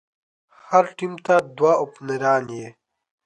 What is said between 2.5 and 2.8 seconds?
يي.